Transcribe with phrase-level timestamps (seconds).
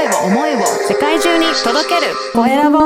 [0.00, 2.78] 声を思いを世界中に届けるコエラボ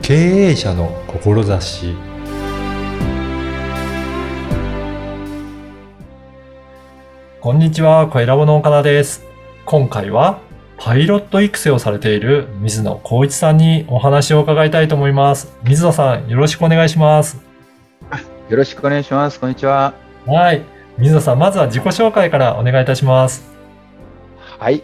[0.00, 1.94] 経営者の志
[7.42, 9.22] こんにちは、コエラボの岡田です。
[9.66, 10.40] 今回は
[10.78, 15.52] パイロット育成をされている水野光一さんにお話を伺いたいと思います。
[15.64, 17.49] 水野さん、よろしくお願いします。
[18.50, 19.38] よろしくお願いします。
[19.38, 19.94] こんにちは。
[20.26, 20.64] はい。
[20.98, 23.48] 水野さん、まずは自己紹介からお願いいたします。
[24.58, 24.82] はい。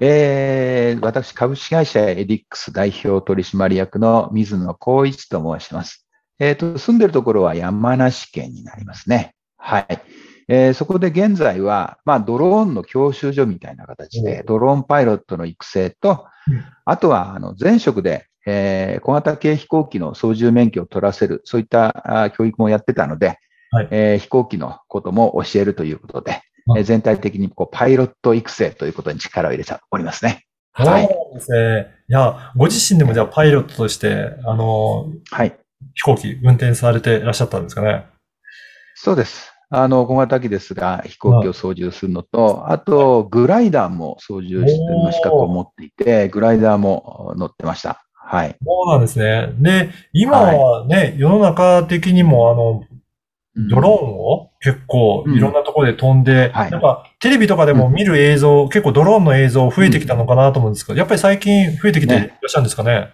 [0.00, 6.06] えー、私、株式会社エディックス代表取締役の水野光一と申します。
[6.38, 9.34] えっ、と、住んでるところは山梨県になりますね。
[9.56, 9.86] はい。
[10.48, 23.38] えーそこで現在は、まあ、ドローンの教習所みたいな形で、ドローンパイロットの育成とうん、あとは、あの、前職で、えー小型軽飛行機の操縦免許を取らせる、そういったあ教育もやってたので、
[23.70, 30.44] はいえー飛行機のことも教えるということで、うんえー全体的にこうパイロット育成ということに力を入れておりますね。
[30.72, 31.06] はい。
[31.06, 31.86] そうですね。
[32.08, 35.56] いや、ご自身でもじゃあパイロットとして、あの、はい。
[35.94, 38.06] 飛行機運転されていらっしゃったんですかね？
[38.96, 39.52] そうです。
[39.70, 48.04] あの、小型機ですが、飛行機を操縦するのと、あと、グライダーも操縦の資格を持っていて、グライダーも乗ってました。
[48.26, 48.56] はい。
[48.64, 49.52] そうなんですね。
[49.58, 52.84] で、今はね、世の中的にも、あの、
[53.70, 63.10] ドローンを結構いろんなところで飛んで、はいなんかテレビとかでも見る映像、結構ドローンの映像増えてきたのかなと思うんですけど、やっぱり最近増えてきていらっしゃるんですかね？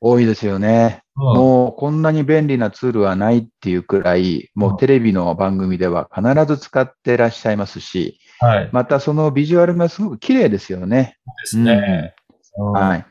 [0.00, 1.00] 多いですよね。
[1.16, 8.68] うんもうこんなに便利なツールはないっていうくらい、もうテレビの番組では必ず使ってらっしゃいますし、はい。
[8.70, 11.16] またそのビジュアルがすごく綺麗ですよね。
[11.42, 12.14] ですね。
[12.58, 13.06] うんはい。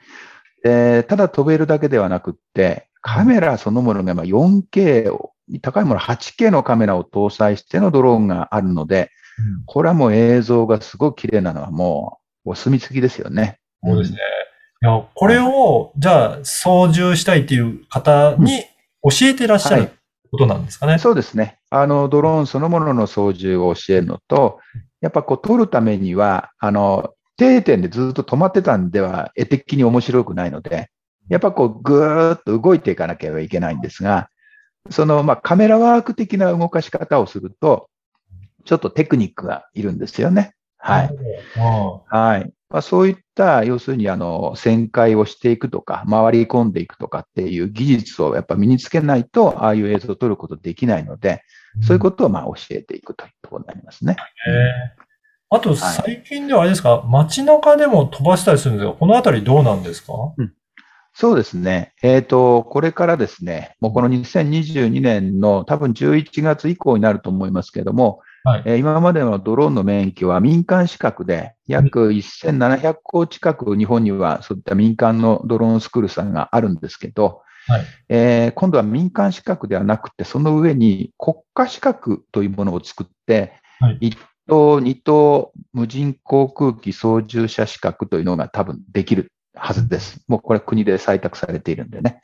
[0.67, 9.11] で、ただ飛べるだけではなくって、カメラそのものがまあ 4K を、高いもの 8K のカメラを搭載してのドローンがあるので、
[9.65, 13.59] これはもう映像がすごく綺麗なのはもうお墨付きですよね。
[13.81, 14.17] そうですね。
[14.81, 18.63] いや、これを、じゃあ、操縦したいっていう方に
[19.03, 19.91] 教えてらっしゃるはい
[20.29, 20.97] ことなんですかね？
[20.97, 21.59] そうですね。
[21.69, 24.59] あの、ドローンそのものの操縦を教えるのと、
[24.99, 30.89] やっぱこう撮るためには、あの、定点でずっと止まってたんでは、絵的に面白くないので、
[31.29, 34.29] やっぱこうぐーっと動いていかなければいけないんですが、
[34.89, 37.89] その、まあ、カメラワーク的な動かし方をすると、
[38.65, 40.53] ちょっとテクニックがいるんですよね。
[40.77, 41.07] はい。
[41.07, 41.17] うん
[42.09, 42.51] はい。
[42.69, 51.43] まあ、そういった、要するに、あの、旋回をしていくとか、回り込んでいくとかっていう技術をやっぱ身につけないと、ああいう映像を撮ることできないので、
[51.81, 54.17] そういうことをまあ教えていくというところになりますね。
[55.49, 60.13] あと、最近ではあれですか、街中でも飛ばしたりするんですが、このあたりどうなんですか？
[61.13, 61.93] そうですね。
[62.03, 68.63] えっ、と、これからですね、もうこの2022年の多分11月以降になると思いますけれども、はい。
[68.65, 77.81] えー今までのドローンの免許は民間資格で、約1700校近く日本にはそういった民間のドローンスクールさんがあるんですけど、はい。
[78.09, 83.97] えー今度は民間資格ではなくて、その上に国家資格というものを作って、はい。
[84.01, 90.23] 一等、二等無人航空機操縦者資格というのが多分できるはずです。
[90.27, 92.21] もうこれ国で採択されているんでね。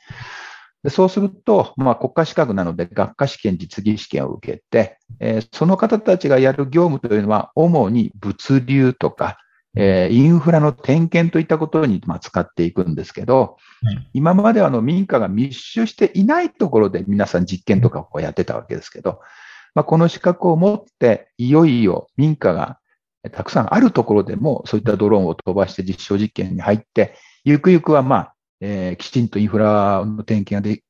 [0.84, 9.38] でそうすると、まあ、国家資格なので学科試験、実技試験を受けて、えーその方たちがやる業務というのは、主に物流とか、
[9.76, 19.20] えーインフラの点検といったことに、まあ、使っていくんですけど、はい今まではあの民家が密集していないところで皆さん実験とかをこうやってたわけですけど、
[19.74, 22.78] まあ、この資格を持って、いよいよ民家が
[23.32, 30.82] たくさんあるところでも、そういったドローンを飛ばして実証実験に入って、ゆくゆくはまあ、えーきちんとインフラの点検がで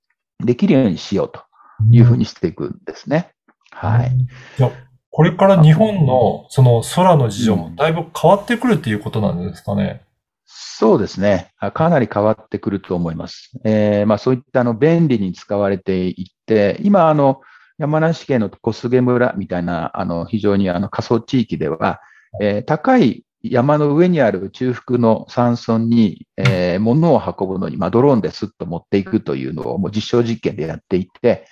[0.45, 1.43] できるようにしようと
[1.91, 3.33] いうふうにしていくんですね。
[3.71, 4.13] はい。
[4.59, 4.71] じゃあ
[5.11, 10.03] これから日本のその空の事情もだいぶ変わってくるっていうことなんですかね？
[10.45, 11.53] そうですね。
[11.59, 13.53] あかなり変わってくると思います。
[13.65, 17.41] えーまあ、そういったあの便利に使われていって、今、あの、
[17.79, 22.01] 山梨県の小菅村みたいな、あの、非常にあの過疎地域では、
[22.41, 31.47] えー高い山の上にある中腹の山村に、えー物を運ぶのに、まあ、ドローンですっと持っていくというのをもう実証実験でやっていて、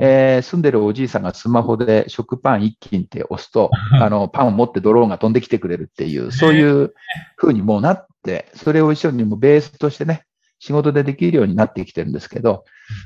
[0.00, 3.70] えー住んでるおじいさんがスマホで食パン一斤って押すと、
[4.00, 6.94] あの、パンを持ってドローンが飛んできてくれるっていう、そういう
[7.36, 10.24] 風にもうなって、それを一緒にもうベースとしてね、
[10.58, 12.64] 仕事でできるようになってきてるんですけど、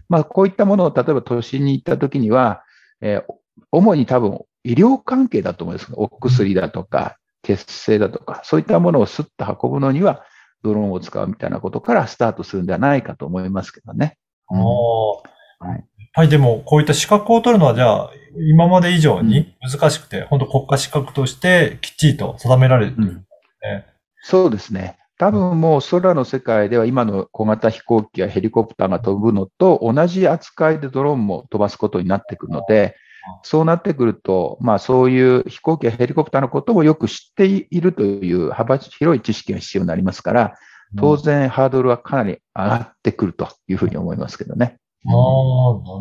[0.09, 2.63] まあ、こういったものを例えば都心に行った時には、
[3.01, 3.33] えー
[3.73, 5.91] 主に多分医療関係だと思うんです。
[5.95, 10.25] お薬だとか、血清だとか、そういったものをスッと運ぶのには、
[10.63, 14.19] ドローンを使うみたいなことからスタートするんではないかと思いますけどね。
[14.49, 15.85] ああはい。
[16.13, 18.11] ぱりでも、こういった資格を取るのは、じゃあ、
[18.51, 23.87] 今まで以上に難しくて、本当国家資格としてきっちりと定められるっていうことですね。
[24.23, 24.99] そうですね。
[25.21, 32.97] 多分もう空の世界では今の小型飛行機やヘリコプターが飛ぶのと同じ扱いでドローンも飛ばすことになってくるので、
[33.43, 40.55] そうなってくると、まあそういう飛行機やヘリコプターのことをよく知っているという幅広い知識が必要になりますから、
[40.97, 44.79] 当然ハードルはかなり上がってくるというふうに思いますけどね。
[45.05, 45.13] ああ、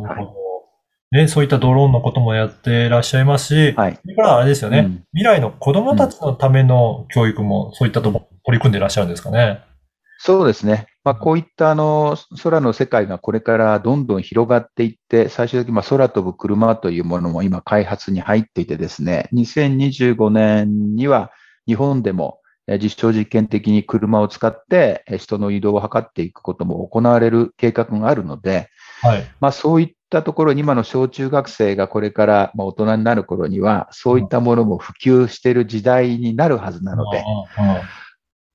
[0.08, 0.49] なるほど。
[1.12, 3.96] ね、そういったドローンのこともやっていらっしゃいますし、はい。
[3.96, 9.64] それからあれですよね、うん未来の子供たちのための教育もそういったとこ取り組んでいらっしゃるんですかね。
[10.20, 10.88] そうですね。
[11.04, 21.32] まあ、こういったあの空の世界がこれからどんどん広がっていって、最終的にまあ空飛ぶ車というものも今開発に入っていてですね、2025年には
[21.66, 28.70] 日本でもえー実証実験的に車を使ってえー人の移動を図っていくことも行われる計画があるので、
[29.02, 29.24] はい。
[29.40, 37.24] まあ、そういったところに今の小中学生がこれからまあ大人になる頃には、そういったものも普及している時代になるはずなので、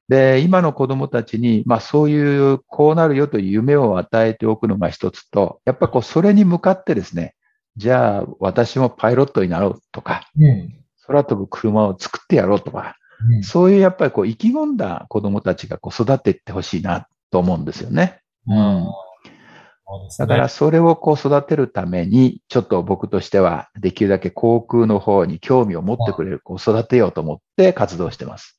[0.09, 7.35] で、今の子供たちに、まあそういう、こうなるよという夢を与えておくのが一つと、やっぱこう、それに向かってですね、
[7.77, 10.75] じゃあ私もパイロットになろうとか、うん。
[11.07, 12.97] 空飛ぶ車を作ってやろうとか、
[13.29, 13.43] うん。
[13.43, 18.21] そういうやっぱりこう、意気込んだ子供たちがこう育っていってほしいなと思うんですよね。
[18.47, 18.87] うん
[20.19, 28.59] だからそれをこう育てるために、ちょっと僕としては、できるだけ航空の方に興味を持ってくれる子を育てようと思って活動してます。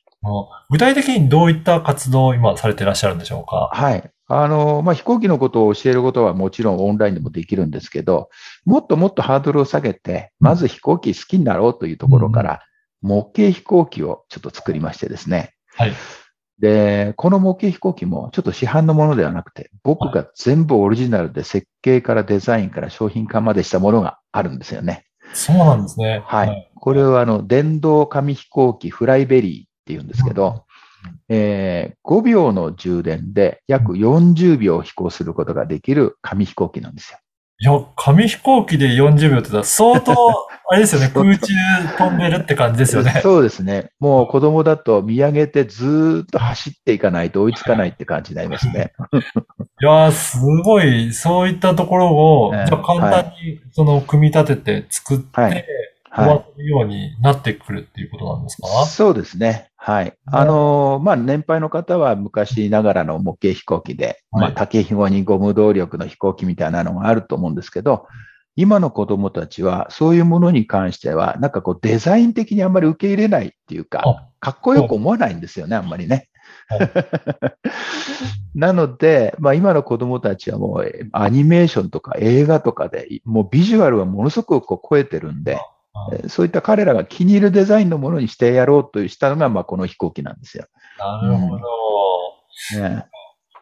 [0.69, 3.69] 具体的にどういった活動を今されていらっしゃるんでしょうか？
[3.71, 4.09] はい。
[4.27, 8.29] あの、まあ、飛行機のことを教えることはもちろんオンラインでもできるんですけど、
[8.65, 12.61] もっともっとハードルを下げて、まず飛行機好きになろうというところから、
[13.01, 15.53] 模型飛行機をちょっと作りましてですね。
[15.75, 15.93] はい。
[16.59, 25.05] で、この模型飛行機もちょっと市販のものではなくて、僕が全部オリジナルで設計からデザインから商品化までしたものがあるんですよね。
[25.33, 26.23] そうなんですね。
[26.25, 26.71] はい。
[26.75, 30.65] これはあの、電動紙飛行機フライベリーって言うんですけど、
[31.29, 37.19] えー5秒の充電で約40秒飛行することができる紙飛行機なんですよ。
[37.57, 40.13] いや、紙飛行機で40秒って言ったら相当、
[40.69, 41.53] あれですよね、 空中
[41.97, 43.19] 飛んでるって感じですよね。
[43.21, 43.91] そうですね。
[43.99, 48.91] もう子供だと見上げてずーっと走っていかないと追いつかないって感じになりますね。
[49.81, 55.65] いやー、すごい、そういったところを、ええじゃあ簡単に、その、組み立てて作って、はい
[56.23, 56.43] 終。
[56.57, 58.85] るようになってくるっていうことなんですか？
[58.85, 59.69] そうですね。
[59.75, 60.13] はい。
[60.25, 68.07] あのーまあ、年配の方は昔ながらの模型飛行機で、まあ、はい竹紐にゴム動力の飛行機みたいなのがあると思うんですけど、
[68.55, 76.29] 今の子供たちはそういうものに関しては、なんかこうデザイン的にあんまり受け入れないっていうか、あかっこよく思わないんですよね、あんまりね
[76.69, 76.91] はい。
[78.55, 85.59] なので、まあ今の子供たちはもうえアニメーションとか映画とかで、もうビジュアルはものすごくこう超えてるんで、
[86.27, 90.65] そういった彼らが気に入るデザインのものにしてやろうとしたのが、まあこの飛行機なんですよ。
[90.97, 92.79] なるほど。
[92.79, 93.05] ね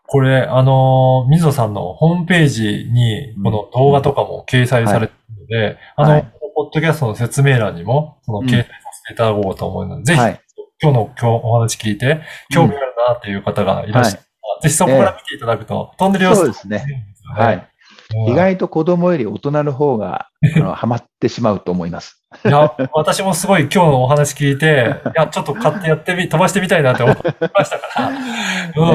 [0.05, 6.33] これ、あのー、水野さんのホームページに、この動画とかも掲載されているので、あの、はい。
[6.55, 10.41] ポッドキャストの説明欄にも、その掲載させていただこうと思うので、ぜひ、はい。
[10.81, 12.21] 今日の今日お話聞いて、
[12.53, 14.19] 興味あるなっていう方がいらっしゃる、
[14.61, 17.07] ぜひそこから見ていただくと、飛んでる様子そうですね。
[17.35, 17.67] はい。
[18.15, 22.23] うん意外と子供より大人の方が、 あの、ハマってしまうと思います。
[22.45, 27.23] いや、私もすごい今日のお話聞いて、 いや、ちょっと買ってやってみ、飛ばしてみたいなって思いま
[27.63, 28.15] したから、 うん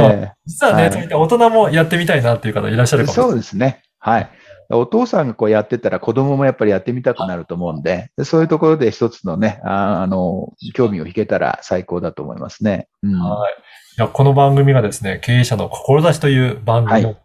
[0.02, 3.30] え実はね、はい大人もやってみたいなっていう方いらっしゃえるかもしれない。
[3.30, 3.82] そうですね。
[3.98, 4.28] はい。
[4.70, 12.88] お父さんがこうやってたら子供もやっぱりやってみたくなると思うんで、でそういうところで一つのね、ああの、興味を引けたら最高だと思いますね。
[13.02, 13.18] うん。
[13.18, 13.52] はい。
[13.98, 17.18] いや、この番組がですね、経営者の志という番組なので、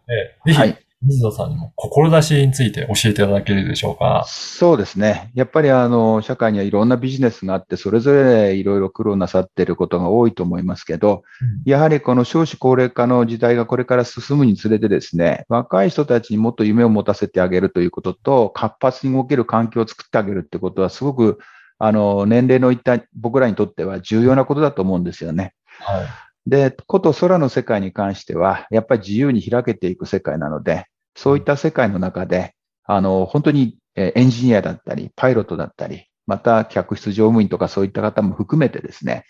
[0.46, 4.24] ぜひ、はい水野さんにも志について教えていただけるでしょうか？
[4.26, 5.30] そうですね。
[5.34, 11.22] やっぱりあの、社会にはいろんなビジネスがあって、それぞれいろいろ苦労なさっていることが多いと思いますけど、
[11.64, 21.38] やはりこの少子高齢化の時代がこれから進むにつれてですね、若い人たちにもっと夢を持たせてあげるということと、活発に動ける環境を作ってあげるってことは、すごく、
[21.78, 25.54] あの、年齢のいった僕らにとっては重要なことだと思うんですよね。
[25.80, 26.06] はい。
[26.46, 32.54] で、こと空の世界に関しては、やっぱり自由に開けていく世界なので、そういった世界の中で、
[32.84, 39.24] あの、本当にえーエンジニアだったり、パイロットだったり、また客室乗務員とかそういった方も含めてですね、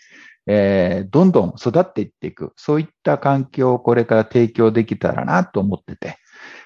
[0.47, 6.17] えーどんどん育っていっていく、そういった環境をこれから提供できたらなと思ってて、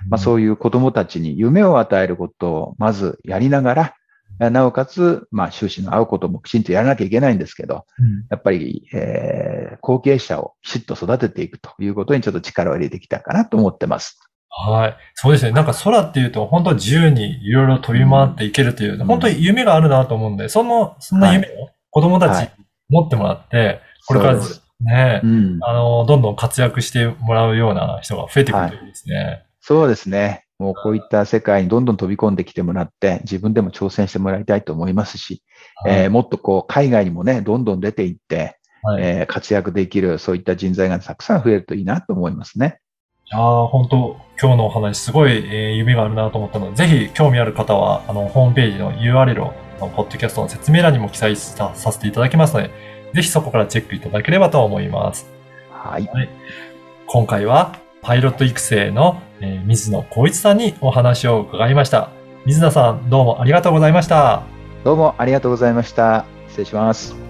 [0.10, 3.96] まあ、そういう子供たちに夢を与えることをまずやりながら、
[4.42, 14.20] えなおかつ、まあ、収支の合うこともきちんとやらなきゃいけないんですけど、うんやっぱり、えー後継者をきちっと育てていくということにちょっと力を入れてきたかなと思ってます。
[14.50, 14.98] はい。
[15.14, 15.52] そうですね。
[15.52, 22.50] なんか空っていうと、本当自由にいろいろ飛び回っていけるという、うん本当に夢があるなと思うんで、その、そんな夢を子供たちに
[22.90, 24.40] 持ってもらって、これから
[24.82, 25.60] ねう、ん。
[25.62, 29.44] あの、どんどん活躍してもらうような人が増えてくるといいですね。
[29.62, 30.46] そうですね。
[30.58, 35.42] もうこういった世界にどんどん飛び込んできてもらって、自分でも挑戦してもらいたいと思いますし、
[35.76, 42.80] はいえーもっとこう海外にもね、どんどん出ていって、はいえー活躍できる、そういった人材がたくさん増えるといいなと思いますね。
[43.32, 52.72] いやー本当今日のお話すごい、えー夢があるなと思ったので、ぜひ興味ある方は、あの、ホームページの URL を、あのポッドキャストの説明欄にも記載ささせていただきますので、
[53.14, 55.30] ぜひそこからチェックいただければと思います。
[55.72, 56.10] はい。
[57.06, 62.10] 今回は、パイロット育成の、えー水野光一さんにお話を伺いました。
[62.46, 64.44] 水野さん、どうもありがとうございました。
[64.86, 66.26] どうもありがとうございました。
[66.48, 67.29] 失礼します。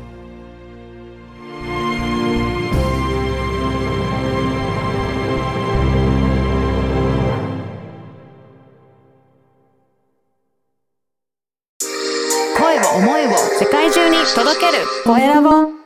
[15.05, 15.78] 声